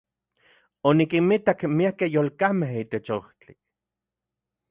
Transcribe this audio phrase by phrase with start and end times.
[0.91, 3.53] Onikinmitak miakej yolkamej itech ojtli.